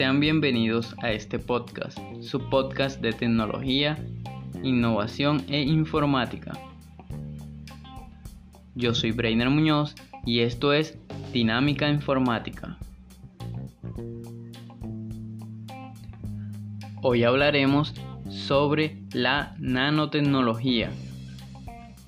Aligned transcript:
Sean 0.00 0.18
bienvenidos 0.18 0.96
a 1.02 1.12
este 1.12 1.38
podcast, 1.38 1.98
su 2.22 2.48
podcast 2.48 3.02
de 3.02 3.12
tecnología, 3.12 4.02
innovación 4.62 5.44
e 5.46 5.60
informática. 5.60 6.52
Yo 8.74 8.94
soy 8.94 9.12
Brainer 9.12 9.50
Muñoz 9.50 9.94
y 10.24 10.40
esto 10.40 10.72
es 10.72 10.96
Dinámica 11.34 11.90
Informática. 11.90 12.78
Hoy 17.02 17.24
hablaremos 17.24 17.92
sobre 18.30 19.02
la 19.12 19.54
nanotecnología, 19.58 20.88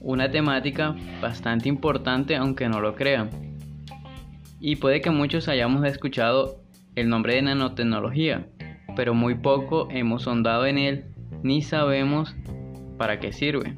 una 0.00 0.30
temática 0.30 0.96
bastante 1.20 1.68
importante 1.68 2.36
aunque 2.36 2.70
no 2.70 2.80
lo 2.80 2.94
crean. 2.94 3.28
Y 4.60 4.76
puede 4.76 5.02
que 5.02 5.10
muchos 5.10 5.46
hayamos 5.48 5.84
escuchado 5.84 6.61
el 6.94 7.08
nombre 7.08 7.34
de 7.34 7.42
nanotecnología, 7.42 8.46
pero 8.96 9.14
muy 9.14 9.36
poco 9.36 9.88
hemos 9.90 10.22
sondado 10.22 10.66
en 10.66 10.78
él 10.78 11.04
ni 11.42 11.62
sabemos 11.62 12.36
para 12.98 13.18
qué 13.18 13.32
sirve. 13.32 13.76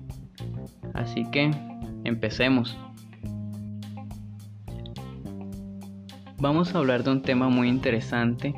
Así 0.92 1.24
que 1.30 1.50
empecemos. 2.05 2.77
Vamos 6.38 6.74
a 6.74 6.78
hablar 6.78 7.05
de 7.05 7.10
un 7.10 7.22
tema 7.22 7.48
muy 7.48 7.69
interesante 7.69 8.55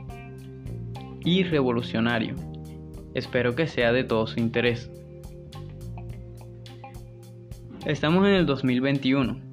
y 1.25 1.45
revolucionario. 1.45 2.35
Espero 3.15 3.55
que 3.55 3.67
sea 3.67 3.93
de 3.93 4.05
todo 4.05 4.27
su 4.27 4.41
interés. 4.41 4.91
Estamos 7.85 8.27
en 8.27 8.35
el 8.35 8.47
2021 8.47 9.46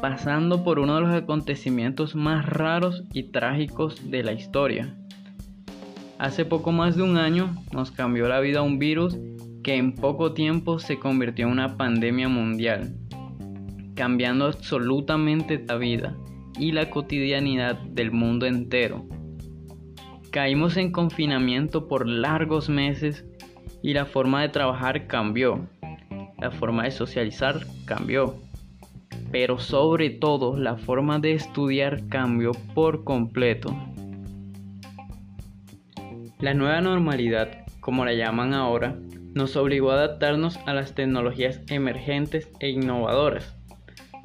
pasando 0.00 0.62
por 0.62 0.78
uno 0.78 0.96
de 0.96 1.00
los 1.02 1.14
acontecimientos 1.14 2.14
más 2.14 2.46
raros 2.46 3.04
y 3.12 3.24
trágicos 3.24 4.10
de 4.10 4.22
la 4.22 4.32
historia. 4.32 4.94
Hace 6.18 6.44
poco 6.44 6.72
más 6.72 6.96
de 6.96 7.02
un 7.02 7.16
año 7.16 7.54
nos 7.72 7.90
cambió 7.90 8.28
la 8.28 8.40
vida 8.40 8.62
un 8.62 8.78
virus 8.78 9.18
que 9.62 9.76
en 9.76 9.94
poco 9.94 10.32
tiempo 10.32 10.78
se 10.78 10.98
convirtió 10.98 11.46
en 11.46 11.52
una 11.52 11.76
pandemia 11.76 12.28
mundial, 12.28 12.94
cambiando 13.94 14.46
absolutamente 14.46 15.62
la 15.66 15.76
vida 15.76 16.16
y 16.58 16.72
la 16.72 16.88
cotidianidad 16.88 17.76
del 17.76 18.12
mundo 18.12 18.46
entero. 18.46 19.06
Caímos 20.30 20.76
en 20.76 20.92
confinamiento 20.92 21.88
por 21.88 22.06
largos 22.06 22.68
meses 22.68 23.24
y 23.82 23.94
la 23.94 24.06
forma 24.06 24.42
de 24.42 24.50
trabajar 24.50 25.06
cambió, 25.06 25.66
la 26.38 26.50
forma 26.50 26.84
de 26.84 26.90
socializar 26.90 27.66
cambió 27.86 28.45
pero 29.30 29.58
sobre 29.58 30.10
todo 30.10 30.56
la 30.56 30.76
forma 30.76 31.18
de 31.18 31.32
estudiar 31.32 32.08
cambió 32.08 32.52
por 32.74 33.04
completo. 33.04 33.76
La 36.38 36.54
nueva 36.54 36.80
normalidad, 36.80 37.64
como 37.80 38.04
la 38.04 38.12
llaman 38.12 38.54
ahora, 38.54 38.96
nos 39.34 39.56
obligó 39.56 39.90
a 39.90 39.94
adaptarnos 39.94 40.58
a 40.66 40.74
las 40.74 40.94
tecnologías 40.94 41.60
emergentes 41.68 42.50
e 42.60 42.70
innovadoras, 42.70 43.56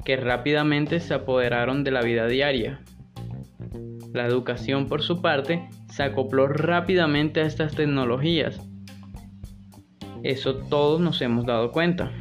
que 0.04 0.16
rápidamente 0.16 1.00
se 1.00 1.14
apoderaron 1.14 1.84
de 1.84 1.90
la 1.90 2.02
vida 2.02 2.26
diaria. 2.26 2.80
La 4.12 4.26
educación, 4.26 4.88
por 4.88 5.02
su 5.02 5.22
parte, 5.22 5.68
se 5.90 6.02
acopló 6.02 6.48
rápidamente 6.48 7.40
a 7.40 7.46
estas 7.46 7.74
tecnologías. 7.74 8.60
Eso 10.22 10.56
todos 10.56 11.00
nos 11.00 11.20
hemos 11.22 11.46
dado 11.46 11.72
cuenta 11.72 12.12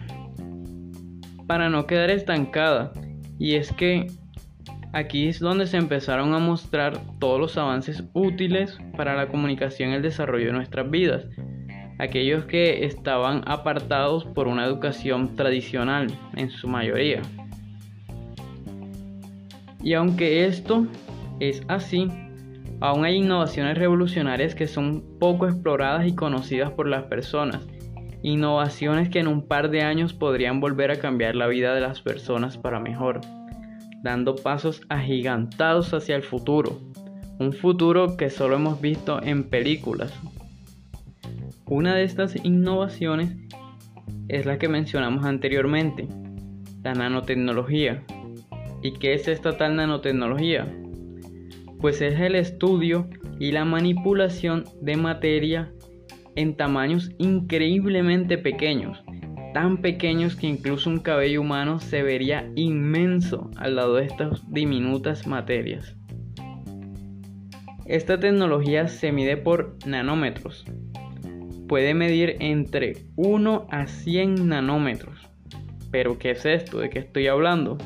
para 1.51 1.69
no 1.69 1.85
quedar 1.85 2.09
estancada. 2.11 2.93
Y 3.37 3.55
es 3.55 3.73
que 3.73 4.07
aquí 4.93 5.27
es 5.27 5.41
donde 5.41 5.67
se 5.67 5.75
empezaron 5.75 6.33
a 6.33 6.39
mostrar 6.39 6.97
todos 7.19 7.41
los 7.41 7.57
avances 7.57 8.05
útiles 8.13 8.77
para 8.95 9.17
la 9.17 9.27
comunicación 9.27 9.89
y 9.89 9.95
el 9.95 10.01
desarrollo 10.01 10.45
de 10.45 10.53
nuestras 10.53 10.89
vidas. 10.89 11.25
Aquellos 11.99 12.45
que 12.45 12.85
estaban 12.85 13.43
apartados 13.47 14.23
por 14.23 14.47
una 14.47 14.65
educación 14.65 15.35
tradicional 15.35 16.07
en 16.37 16.49
su 16.51 16.69
mayoría. 16.69 17.21
Y 19.83 19.93
aunque 19.93 20.45
esto 20.45 20.87
es 21.41 21.63
así, 21.67 22.07
aún 22.79 23.03
hay 23.03 23.17
innovaciones 23.17 23.77
revolucionarias 23.77 24.55
que 24.55 24.67
son 24.67 25.03
poco 25.19 25.47
exploradas 25.47 26.07
y 26.07 26.15
conocidas 26.15 26.71
por 26.71 26.87
las 26.87 27.03
personas 27.03 27.67
innovaciones 28.23 29.09
que 29.09 29.19
en 29.19 29.27
un 29.27 29.47
par 29.47 29.69
de 29.69 29.81
años 29.81 30.13
podrían 30.13 30.59
volver 30.59 30.91
a 30.91 30.99
cambiar 30.99 31.35
la 31.35 31.47
vida 31.47 31.73
de 31.73 31.81
las 31.81 32.01
personas 32.01 32.57
para 32.57 32.79
mejor, 32.79 33.21
dando 34.03 34.35
pasos 34.35 34.81
agigantados 34.89 35.93
hacia 35.93 36.15
el 36.15 36.23
futuro, 36.23 36.79
un 37.39 37.53
futuro 37.53 38.17
que 38.17 38.29
solo 38.29 38.55
hemos 38.55 38.79
visto 38.81 39.21
en 39.23 39.43
películas. 39.43 40.13
Una 41.65 41.95
de 41.95 42.03
estas 42.03 42.35
innovaciones 42.45 43.35
es 44.27 44.45
la 44.45 44.57
que 44.57 44.69
mencionamos 44.69 45.25
anteriormente, 45.25 46.07
la 46.83 46.93
nanotecnología. 46.93 48.03
¿Y 48.83 48.93
qué 48.93 49.13
es 49.13 49.27
esta 49.27 49.57
tal 49.57 49.75
nanotecnología? 49.75 50.67
Pues 51.79 52.01
es 52.01 52.19
el 52.19 52.35
estudio 52.35 53.09
y 53.39 53.51
la 53.51 53.65
manipulación 53.65 54.65
de 54.81 54.97
materia 54.97 55.71
en 56.35 56.55
tamaños 56.55 57.11
increíblemente 57.17 58.37
pequeños, 58.37 59.03
tan 59.53 59.77
pequeños 59.77 60.35
que 60.35 60.47
incluso 60.47 60.89
un 60.89 60.99
cabello 60.99 61.41
humano 61.41 61.79
se 61.79 62.03
vería 62.03 62.49
inmenso 62.55 63.51
al 63.57 63.75
lado 63.75 63.95
de 63.95 64.05
estas 64.05 64.41
diminutas 64.51 65.27
materias. 65.27 65.95
Esta 67.85 68.19
tecnología 68.19 68.87
se 68.87 69.11
mide 69.11 69.35
por 69.37 69.75
nanómetros. 69.85 70.65
Puede 71.67 71.93
medir 71.93 72.37
entre 72.39 72.97
1 73.17 73.67
a 73.69 73.87
100 73.87 74.47
nanómetros. 74.47 75.27
Pero 75.91 76.17
¿qué 76.17 76.31
es 76.31 76.45
esto? 76.45 76.79
¿De 76.79 76.89
qué 76.89 76.99
estoy 76.99 77.27
hablando? 77.27 77.77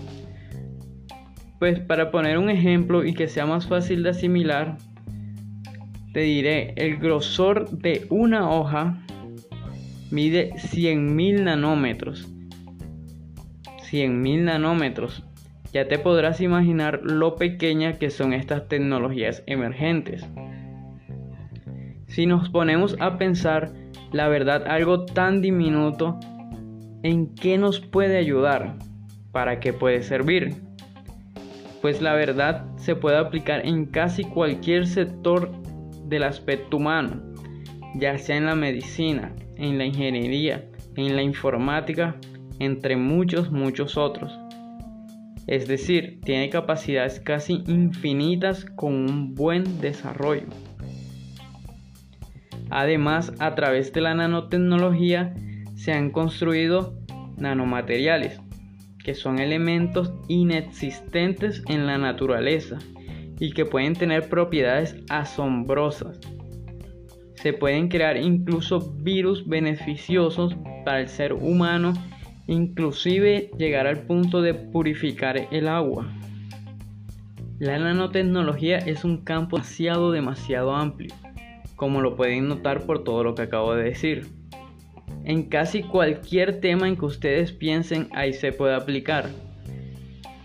Pues 1.60 1.80
para 1.80 2.12
poner 2.12 2.38
un 2.38 2.50
ejemplo 2.50 3.04
y 3.04 3.14
que 3.14 3.28
sea 3.28 3.48
más 3.48 3.68
fácil 3.68 4.04
de 4.04 4.10
asimilar, 4.12 4.78
te 6.16 6.22
diré, 6.22 6.72
el 6.78 6.96
grosor 6.96 7.70
de 7.72 8.08
una 8.10 8.50
hoja 8.50 9.04
mide 10.12 10.54
100.000 10.54 11.44
nanómetros. 11.44 12.30
100.000 13.92 14.44
nanómetros. 14.44 15.26
Ya 15.74 15.90
te 15.90 16.00
podrás 16.00 16.40
imaginar 16.40 17.02
lo 17.04 17.36
pequeña 17.36 18.00
que 18.00 18.12
son 18.12 18.32
estas 18.32 18.70
tecnologías 18.70 19.44
emergentes. 19.46 20.26
Si 22.08 22.26
nos 22.28 22.48
ponemos 22.48 22.96
a 23.02 23.18
pensar, 23.18 23.74
la 24.14 24.30
verdad, 24.30 24.68
algo 24.68 25.04
tan 25.04 25.42
diminuto, 25.42 26.18
¿en 27.04 27.36
qué 27.36 27.58
nos 27.58 27.82
puede 27.82 28.16
ayudar? 28.16 28.78
¿Para 29.34 29.60
qué 29.60 29.74
puede 29.74 30.02
servir? 30.02 30.56
Pues 31.82 32.02
la 32.02 32.14
verdad 32.14 32.66
se 32.78 32.96
puede 32.96 33.18
aplicar 33.18 33.66
en 33.66 33.86
casi 33.86 34.24
cualquier 34.24 34.88
sector 34.88 35.65
del 36.08 36.24
aspecto 36.24 36.78
humano, 36.78 37.22
ya 37.96 38.18
sea 38.18 38.38
en 38.38 38.46
la 38.46 38.56
medicina, 38.56 39.34
en 39.58 39.78
la 39.78 39.86
ingeniería, 39.86 40.70
en 40.96 41.16
la 41.16 41.24
informática, 41.24 42.16
entre 42.60 42.96
muchos, 42.96 43.52
muchos 43.52 43.98
otros. 43.98 44.38
Es 45.48 45.68
decir, 45.68 46.20
tiene 46.24 46.50
capacidades 46.50 47.20
casi 47.20 47.64
infinitas 47.68 48.66
con 48.66 48.94
un 48.94 49.36
buen 49.36 49.80
desarrollo. 49.80 50.48
Además, 52.70 53.32
a 53.40 53.54
través 53.54 53.94
de 53.94 54.02
la 54.02 54.16
nanotecnología 54.16 55.36
se 55.76 55.94
han 55.94 56.10
construido 56.10 56.98
nanomateriales, 57.38 58.40
que 59.04 59.14
son 59.14 59.40
elementos 59.40 60.12
inexistentes 60.28 61.62
en 61.68 61.86
la 61.86 62.00
naturaleza 62.00 62.80
y 63.40 63.52
que 63.52 63.66
pueden 63.66 63.94
tener 63.94 64.30
propiedades 64.30 64.96
asombrosas. 65.10 66.20
Se 67.36 67.54
pueden 67.54 67.90
crear 67.90 68.18
incluso 68.18 68.80
virus 68.98 69.48
beneficiosos 69.48 70.56
para 70.84 71.02
el 71.02 71.10
ser 71.10 71.34
humano, 71.34 71.94
inclusive 72.48 73.52
llegar 73.58 73.88
al 73.88 74.04
punto 74.04 74.42
de 74.42 74.54
purificar 74.54 75.48
el 75.52 75.68
agua. 75.68 76.12
La 77.60 77.80
nanotecnología 77.80 78.80
es 78.80 79.06
un 79.06 79.24
campo 79.24 79.58
demasiado, 79.58 80.12
demasiado 80.12 80.76
amplio, 80.76 81.14
como 81.76 82.02
lo 82.02 82.16
pueden 82.16 82.50
notar 82.50 82.86
por 82.86 83.04
todo 83.04 83.24
lo 83.24 83.36
que 83.36 83.44
acabo 83.44 83.76
de 83.76 83.84
decir. 83.84 84.28
En 85.24 85.44
casi 85.44 85.82
cualquier 85.82 86.60
tema 86.60 86.88
en 86.88 86.98
que 86.98 87.06
ustedes 87.06 87.52
piensen, 87.52 88.10
ahí 88.12 88.34
se 88.34 88.52
puede 88.52 88.76
aplicar. 88.76 89.30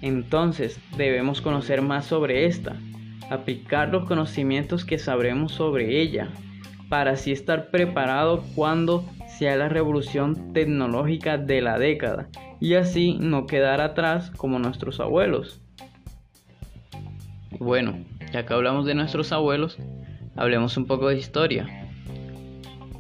Entonces 0.02 0.80
debemos 0.96 1.40
conocer 1.40 1.82
más 1.82 2.06
sobre 2.06 2.46
esta, 2.46 2.76
aplicar 3.30 3.90
los 3.90 4.06
conocimientos 4.06 4.84
que 4.84 4.98
sabremos 4.98 5.52
sobre 5.52 6.00
ella, 6.00 6.28
para 6.88 7.12
así 7.12 7.32
estar 7.32 7.70
preparado 7.70 8.42
cuando 8.54 9.04
sea 9.38 9.56
la 9.56 9.68
revolución 9.68 10.52
tecnológica 10.52 11.38
de 11.38 11.62
la 11.62 11.78
década 11.78 12.28
y 12.60 12.74
así 12.74 13.16
no 13.18 13.46
quedar 13.46 13.80
atrás 13.80 14.30
como 14.36 14.58
nuestros 14.58 15.00
abuelos. 15.00 15.60
Bueno, 17.58 18.04
ya 18.32 18.44
que 18.44 18.54
hablamos 18.54 18.86
de 18.86 18.94
nuestros 18.94 19.32
abuelos, 19.32 19.78
hablemos 20.34 20.76
un 20.76 20.86
poco 20.86 21.08
de 21.08 21.18
historia. 21.18 21.88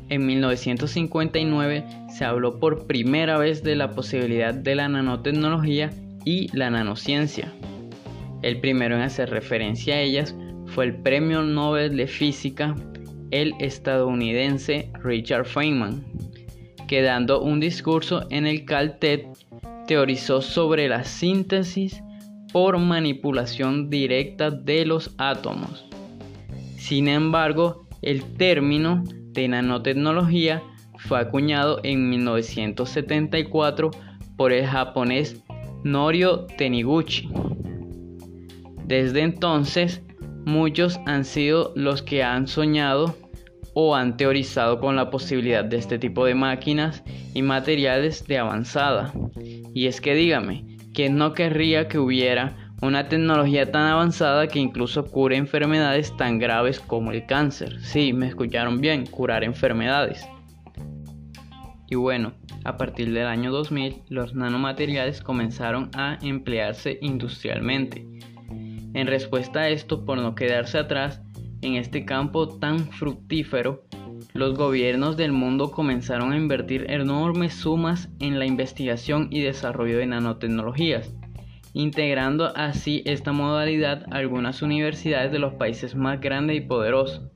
En 0.08 0.26
1959 0.26 1.84
se 2.10 2.24
habló 2.24 2.58
por 2.58 2.86
primera 2.86 3.38
vez 3.38 3.62
de 3.62 3.76
la 3.76 3.90
posibilidad 3.92 4.54
de 4.54 4.74
la 4.74 4.88
nanotecnología 4.88 5.90
y 6.24 6.54
la 6.56 6.70
nanociencia. 6.70 7.52
El 8.42 8.60
primero 8.60 8.96
en 8.96 9.02
hacer 9.02 9.30
referencia 9.30 9.96
a 9.96 10.00
ellas 10.00 10.34
fue 10.66 10.86
el 10.86 10.96
Premio 10.96 11.42
Nobel 11.42 11.96
de 11.96 12.06
Física, 12.06 12.74
el 13.30 13.54
estadounidense 13.58 14.90
Richard 15.02 15.46
Feynman, 15.46 16.04
que 16.88 17.02
dando 17.02 17.42
un 17.42 17.60
discurso 17.60 18.26
en 18.30 18.46
el 18.46 18.64
Caltech 18.64 19.26
teorizó 19.86 20.40
sobre 20.40 20.88
la 20.88 21.04
síntesis 21.04 22.02
por 22.52 22.78
manipulación 22.78 23.90
directa 23.90 24.50
de 24.50 24.86
los 24.86 25.14
átomos. 25.18 25.86
Sin 26.76 27.08
embargo, 27.08 27.86
el 28.02 28.24
término 28.36 29.04
de 29.32 29.48
nanotecnología 29.48 30.62
fue 30.98 31.20
acuñado 31.20 31.80
en 31.82 32.08
1974 32.08 33.90
por 34.36 34.52
el 34.52 34.66
japonés 34.66 35.42
Norio 35.84 36.46
Teniguchi. 36.58 37.28
Desde 38.84 39.22
entonces, 39.22 40.02
muchos 40.44 40.98
han 41.06 41.24
sido 41.24 41.72
los 41.76 42.02
que 42.02 42.22
han 42.22 42.46
soñado 42.46 43.16
o 43.74 43.94
han 43.94 44.16
teorizado 44.16 44.80
con 44.80 44.96
la 44.96 45.10
posibilidad 45.10 45.64
de 45.64 45.78
este 45.78 45.98
tipo 45.98 46.24
de 46.24 46.34
máquinas 46.34 47.02
y 47.34 47.42
materiales 47.42 48.26
de 48.26 48.38
avanzada. 48.38 49.12
Y 49.74 49.86
es 49.86 50.00
que 50.00 50.14
dígame, 50.14 50.64
¿quién 50.92 51.16
no 51.16 51.32
querría 51.32 51.88
que 51.88 51.98
hubiera 51.98 52.56
una 52.82 53.08
tecnología 53.08 53.70
tan 53.70 53.86
avanzada 53.86 54.48
que 54.48 54.58
incluso 54.58 55.04
cure 55.04 55.36
enfermedades 55.36 56.16
tan 56.16 56.38
graves 56.38 56.80
como 56.80 57.12
el 57.12 57.26
cáncer? 57.26 57.78
Sí, 57.80 58.12
me 58.12 58.26
escucharon 58.26 58.80
bien, 58.80 59.06
curar 59.06 59.44
enfermedades. 59.44 60.26
Y 61.90 61.96
bueno, 61.96 62.34
a 62.64 62.76
partir 62.76 63.12
del 63.12 63.26
año 63.26 63.50
2000 63.50 64.04
los 64.08 64.32
nanomateriales 64.32 65.22
comenzaron 65.22 65.90
a 65.94 66.18
emplearse 66.22 66.98
industrialmente. 67.02 68.06
En 68.94 69.08
respuesta 69.08 69.62
a 69.62 69.68
esto, 69.68 70.04
por 70.04 70.18
no 70.18 70.36
quedarse 70.36 70.78
atrás 70.78 71.20
en 71.62 71.74
este 71.74 72.04
campo 72.04 72.48
tan 72.48 72.78
fructífero, 72.92 73.82
los 74.34 74.56
gobiernos 74.56 75.16
del 75.16 75.32
mundo 75.32 75.72
comenzaron 75.72 76.32
a 76.32 76.36
invertir 76.36 76.88
enormes 76.90 77.54
sumas 77.54 78.08
en 78.20 78.38
la 78.38 78.46
investigación 78.46 79.26
y 79.32 79.40
desarrollo 79.40 79.98
de 79.98 80.06
nanotecnologías, 80.06 81.12
integrando 81.72 82.52
así 82.56 83.02
esta 83.04 83.32
modalidad 83.32 84.04
a 84.12 84.18
algunas 84.18 84.62
universidades 84.62 85.32
de 85.32 85.40
los 85.40 85.54
países 85.54 85.96
más 85.96 86.20
grandes 86.20 86.56
y 86.56 86.60
poderosos 86.60 87.30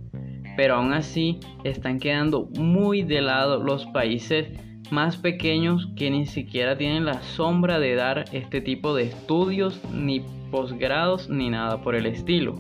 pero 0.57 0.77
aún 0.77 0.93
así 0.93 1.41
están 1.65 1.99
quedando 1.99 2.49
muy 2.57 3.03
de 3.03 3.21
lado 3.21 3.63
los 3.63 3.87
países 3.87 4.49
más 4.91 5.17
pequeños 5.17 5.89
que 5.97 6.11
ni 6.11 6.27
siquiera 6.27 6.77
tienen 6.77 7.05
la 7.05 7.23
sombra 7.23 7.79
de 7.79 7.95
dar 7.95 8.25
este 8.33 8.61
tipo 8.61 8.95
de 8.95 9.05
estudios, 9.05 9.81
ni 9.93 10.25
posgrados, 10.51 11.29
ni 11.29 11.51
nada 11.51 11.83
por 11.83 11.95
el 11.95 12.07
estilo. 12.07 12.55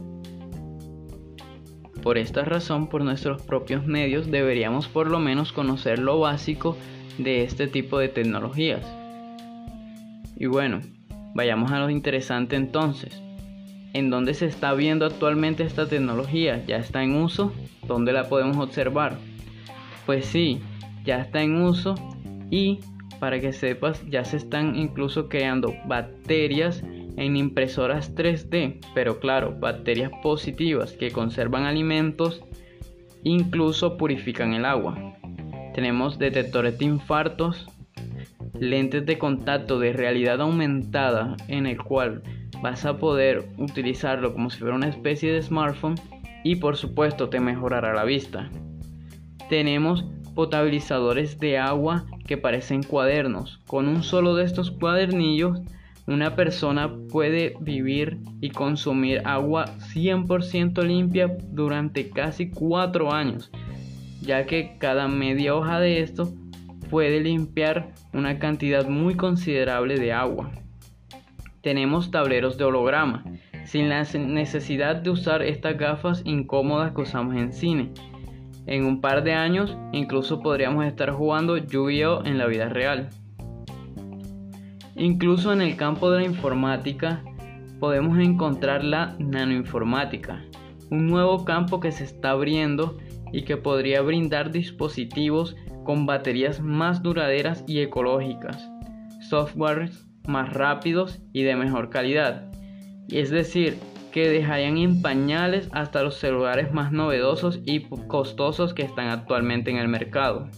Por 2.03 2.19
esta 2.19 2.45
razón, 2.45 2.89
por 2.89 3.03
nuestros 3.03 3.43
propios 3.43 3.87
medios, 3.87 4.31
deberíamos 4.31 4.89
por 4.89 5.11
lo 5.11 5.21
menos 5.21 5.53
conocer 5.53 5.99
lo 5.99 6.19
básico 6.19 6.77
de 7.19 7.45
este 7.45 7.67
tipo 7.67 7.99
de 7.99 8.09
tecnologías. 8.09 8.85
Y 10.37 10.47
bueno, 10.47 10.81
vayamos 11.35 11.71
a 11.73 11.79
lo 11.79 11.89
interesante 11.89 12.57
entonces. 12.57 13.23
¿En 13.95 14.11
dónde 14.11 14.35
se 14.35 14.47
está 14.47 14.75
viendo 14.75 15.07
actualmente 15.07 15.63
esta 15.63 15.87
tecnología? 15.87 16.65
¿Ya 16.67 16.79
está 16.79 17.05
en 17.05 17.15
uso? 17.15 17.53
¿Dónde 17.87 18.13
la 18.13 18.29
podemos 18.29 18.57
observar? 18.57 19.19
Pues 20.05 20.27
sí, 20.27 20.61
ya 21.05 21.21
está 21.21 21.43
en 21.43 21.63
uso 21.63 21.95
y 22.51 22.81
para 23.21 23.39
que 23.39 23.53
sepas 23.53 24.05
ya 24.11 24.25
se 24.25 24.37
están 24.37 24.75
incluso 24.75 25.29
creando 25.29 25.73
bacterias 25.87 26.83
en 27.17 27.37
impresoras 27.37 28.13
3D, 28.17 28.81
pero 28.95 29.21
claro, 29.21 29.57
bacterias 29.61 30.11
positivas 30.25 30.93
que 30.95 31.13
conservan 31.13 31.63
alimentos, 31.63 32.43
incluso 33.23 33.97
purifican 33.97 34.55
el 34.55 34.65
agua. 34.65 35.15
Tenemos 35.73 36.19
detectores 36.19 36.77
de 36.79 36.87
infartos, 36.87 37.69
lentes 38.59 39.07
de 39.07 39.19
contacto 39.19 39.79
de 39.79 39.93
realidad 39.93 40.41
aumentada 40.41 41.37
en 41.47 41.67
el 41.67 41.81
cual 41.81 42.25
vas 42.65 42.87
a 42.87 42.97
poder 42.97 43.45
utilizarlo 43.59 44.33
como 44.33 44.49
si 44.49 44.59
fuera 44.59 44.75
una 44.75 44.89
especie 44.89 45.31
de 45.31 45.43
smartphone 45.43 45.97
y 46.45 46.57
por 46.57 46.79
supuesto 46.79 47.29
te 47.29 47.39
mejorará 47.39 47.93
la 47.93 48.05
vista. 48.05 48.49
Tenemos 49.51 50.07
potabilizadores 50.35 51.39
de 51.39 51.59
agua 51.59 52.07
que 52.27 52.39
parecen 52.39 52.83
cuadernos. 52.83 53.61
Con 53.67 53.87
un 53.87 54.03
solo 54.03 54.35
de 54.35 54.45
estos 54.45 54.71
cuadernillos, 54.71 55.61
una 56.07 56.37
persona 56.37 56.91
puede 57.13 57.55
vivir 57.61 58.17
y 58.41 58.49
consumir 58.49 59.21
agua 59.27 59.67
100% 59.95 60.83
limpia 60.85 61.37
durante 61.51 62.09
casi 62.09 62.49
4 62.49 63.13
años, 63.13 63.51
ya 64.23 64.47
que 64.47 64.79
cada 64.79 65.07
media 65.07 65.55
hoja 65.55 65.81
de 65.81 66.01
esto 66.01 66.33
puede 66.89 67.21
limpiar 67.21 67.93
una 68.15 68.39
cantidad 68.39 68.89
muy 68.89 69.17
considerable 69.17 69.99
de 69.99 70.15
agua. 70.15 70.51
Tenemos 71.65 72.11
tableros 72.11 72.59
de 72.59 72.65
holograma, 72.65 73.25
sin 73.65 73.89
la 73.89 74.03
necesidad 74.03 74.97
de 74.97 75.09
usar 75.09 75.41
estas 75.41 75.79
gafas 75.79 76.21
incómodas 76.27 76.93
que 76.93 77.01
usamos 77.01 77.37
en 77.37 77.55
cine. 77.55 77.91
En 78.67 78.85
un 78.85 79.01
par 79.01 79.25
de 79.25 79.33
años 79.33 79.75
incluso 79.93 80.41
podríamos 80.41 80.85
estar 80.85 81.11
jugando 81.13 81.57
Yu-Gi-Oh 81.57 82.27
en 82.27 82.37
la 82.37 82.47
vida 82.49 82.69
real. 82.69 83.09
Incluso 84.95 85.55
en 85.55 85.63
el 85.63 85.75
campo 85.77 86.11
de 86.11 86.21
la 86.21 86.27
informática 86.27 87.25
podemos 87.81 88.19
encontrar 88.19 88.85
la 88.85 89.17
nanoinformática, 89.19 90.45
un 90.91 91.07
nuevo 91.07 91.47
campo 91.47 91.81
que 91.81 91.93
se 91.93 92.05
está 92.05 92.33
abriendo 92.33 92.99
y 93.33 93.45
que 93.45 93.57
podría 93.57 94.03
brindar 94.03 94.51
dispositivos 94.51 95.57
con 95.83 96.05
baterías 96.05 96.61
más 96.61 97.03
duraderas 97.03 97.65
y 97.67 97.81
ecológicas, 97.81 98.71
softwares 99.31 100.07
más 100.27 100.53
rápidos 100.53 101.21
y 101.33 101.43
de 101.43 101.57
mejor 101.57 101.91
calidad, 101.91 102.51
es 103.09 103.31
decir, 103.31 103.79
que 104.13 104.29
dejarían 104.29 104.79
en 104.79 105.03
pañales 105.03 105.69
hasta 105.73 106.03
los 106.03 106.17
celulares 106.17 106.73
más 106.73 106.93
novedosos 106.93 107.61
y 107.67 107.81
costosos 108.07 108.73
que 108.73 108.83
están 108.83 109.09
actualmente 109.09 109.73
en 109.73 109.79
el 109.79 109.89
mercado. 109.89 110.49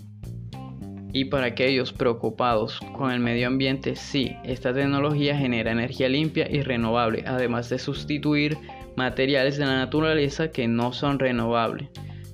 Y 1.13 1.25
para 1.25 1.47
aquellos 1.47 1.95
preocupados 1.95 2.79
con 2.93 3.11
el 3.11 3.21
medio 3.21 3.47
ambiente, 3.47 3.97
sí, 3.97 4.37
esta 4.45 4.75
tecnología 4.75 5.35
genera 5.35 5.73
energía 5.73 6.11
limpia 6.11 6.47
y 6.51 6.61
renovable, 6.61 7.25
además 7.27 7.71
de 7.71 7.79
sustituir 7.79 8.59
materiales 8.97 9.57
de 9.57 9.65
la 9.65 9.77
naturaleza 9.77 10.51
que 10.51 10.69
no 10.69 10.93
son 10.93 11.19
renovables. 11.19 11.89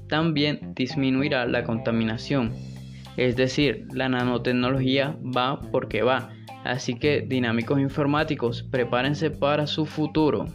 También 0.09 0.75
disminuirá 0.75 1.47
la 1.47 1.63
contaminación. 1.63 2.53
Es 3.17 3.37
decir, 3.37 3.87
la 3.93 4.09
nanotecnología 4.09 5.17
va 5.37 5.61
porque 5.71 6.03
va 6.03 6.31
Así 6.65 6.95
que 6.95 7.23
dinámicos 7.23 7.81
informáticos, 7.81 8.63
prepárense 8.63 9.31
para 9.31 9.67
su 9.67 9.87
futuro. 9.87 10.47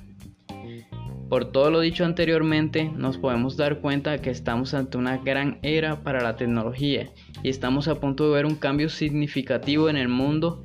Por 1.30 1.52
todo 1.52 1.70
lo 1.70 1.82
dicho 1.82 2.06
anteriormente, 2.06 2.90
nos 2.96 3.18
podemos 3.18 3.58
dar 3.58 3.80
cuenta 3.82 4.20
que 4.20 4.30
estamos 4.30 4.74
ante 4.74 4.98
una 4.98 5.18
gran 5.18 5.60
era 5.62 6.02
para 6.02 6.22
la 6.22 6.38
tecnología 6.38 7.10
y 7.44 7.50
estamos 7.50 7.90
a 7.90 7.96
punto 7.96 8.26
de 8.26 8.36
ver 8.36 8.46
un 8.46 8.56
cambio 8.56 8.88
significativo 8.88 9.90
en 9.90 9.98
el 9.98 10.08
mundo. 10.08 10.64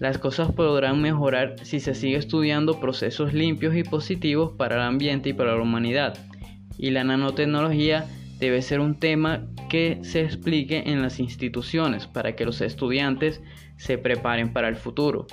Las 0.00 0.18
cosas 0.18 0.50
podrán 0.50 1.00
mejorar 1.00 1.54
si 1.62 1.78
se 1.78 1.94
sigue 1.94 2.16
estudiando 2.16 2.80
procesos 2.80 3.32
limpios 3.32 3.76
y 3.76 3.84
positivos 3.84 4.52
para 4.56 4.76
el 4.76 4.82
ambiente 4.82 5.28
y 5.28 5.32
para 5.32 5.54
la 5.54 5.62
humanidad. 5.62 6.18
Y 6.76 6.90
la 6.90 7.04
nanotecnología 7.04 8.06
debe 8.40 8.62
ser 8.62 8.80
un 8.80 8.98
tema 8.98 9.46
que 9.68 9.98
se 10.02 10.22
explique 10.22 10.84
en 10.86 11.02
las 11.02 11.20
instituciones 11.20 12.08
para 12.08 12.34
que 12.34 12.44
los 12.44 12.60
estudiantes 12.60 13.42
se 13.78 13.96
preparen 13.96 14.52
para 14.52 14.68
el 14.68 14.76
futuro 14.76 15.26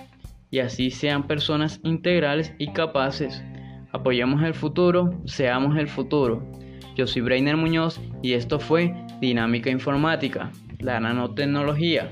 y 0.50 0.60
así 0.60 0.90
sean 0.90 1.28
personas 1.28 1.82
integrales 1.84 2.54
y 2.58 2.72
capaces. 2.72 3.44
Apoyemos 3.92 4.42
el 4.44 4.54
futuro, 4.54 5.22
seamos 5.26 5.78
el 5.78 5.90
futuro. 5.90 6.50
Yo 6.96 7.08
soy 7.08 7.24
Brainer 7.24 7.58
Muñoz 7.58 8.00
y 8.22 8.34
esto 8.34 8.60
fue 8.60 8.96
Dinámica 9.20 9.70
Informática, 9.70 10.52
la 10.80 11.00
nanotecnología. 11.00 12.12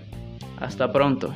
Hasta 0.60 0.92
pronto. 0.92 1.34